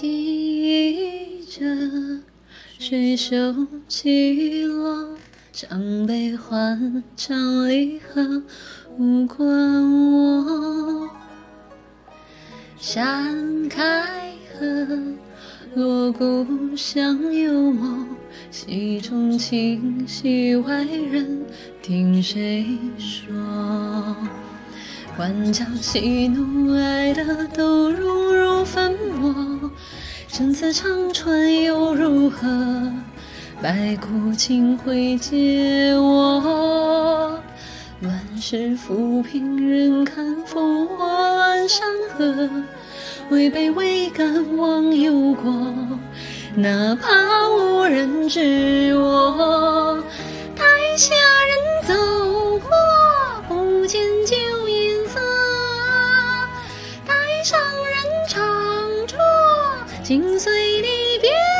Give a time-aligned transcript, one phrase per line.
[0.00, 1.60] 记着
[2.78, 3.36] 水袖
[3.86, 5.14] 起落，
[5.52, 8.42] 江北欢唱离合，
[8.96, 9.44] 无关
[10.14, 11.10] 我。
[12.78, 14.98] 山开合，
[15.74, 18.06] 锣鼓响幽默，
[18.50, 21.44] 戏中情，戏外人，
[21.82, 22.64] 听谁
[22.96, 24.16] 说？
[25.14, 28.19] 欢叫喜怒哀乐都融入，
[30.40, 32.48] 生死长川又如何？
[33.60, 37.38] 白骨青灰皆我。
[38.00, 42.48] 乱世浮萍人看烽火乱山河，
[43.28, 45.52] 位卑未敢忘忧国，
[46.54, 47.10] 哪怕
[47.50, 50.02] 无人知我。
[50.56, 50.64] 台
[50.96, 51.69] 下人
[60.60, 61.59] 为你变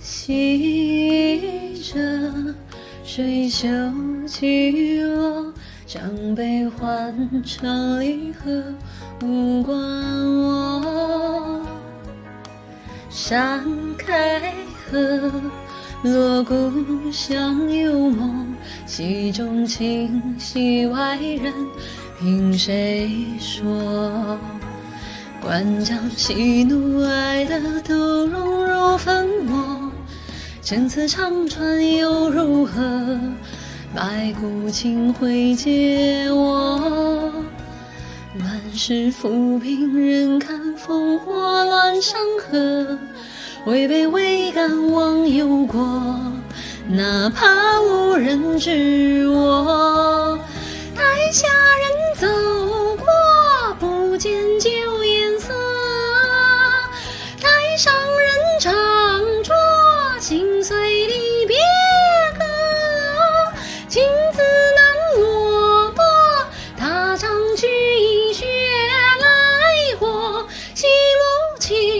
[0.00, 2.54] 洗着
[3.04, 3.68] 水袖
[4.26, 5.52] 起落，
[5.86, 6.02] 江
[6.34, 8.62] 北欢唱离合，
[9.22, 11.01] 无关我。
[13.12, 13.62] 山
[13.98, 14.40] 开
[14.90, 15.30] 合，
[16.02, 16.72] 锣鼓
[17.12, 18.26] 响幽默，
[18.86, 21.52] 戏中情，戏外人，
[22.18, 24.38] 凭谁说？
[25.42, 29.92] 关将喜怒哀乐都融入粉墨，
[30.62, 33.20] 生死长川又如何？
[33.94, 37.30] 白骨青灰皆我。
[38.38, 42.98] 乱世浮萍人看烽火乱山河，
[43.66, 46.18] 位卑未敢忘忧国，
[46.88, 49.61] 哪怕无人知我。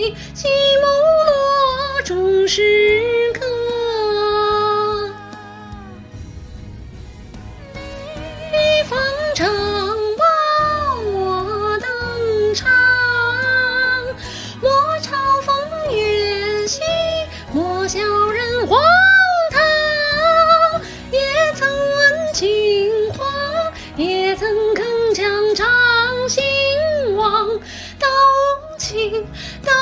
[0.03, 0.49] 幕起，戏
[0.81, 0.87] 幕
[1.27, 2.61] 落，终是
[3.35, 3.41] 歌。
[8.53, 8.99] 一方
[9.35, 9.47] 长
[10.19, 10.25] 把
[11.05, 12.69] 我登场，
[14.61, 15.55] 莫嘲风
[15.97, 16.81] 月戏，
[17.53, 18.83] 莫笑人荒
[19.51, 19.61] 唐。
[21.13, 23.25] 也曾问情话，
[23.97, 24.83] 也曾铿
[25.15, 26.43] 锵唱兴
[27.17, 27.49] 亡，
[27.99, 29.25] 到无情，
[29.65, 29.73] 到，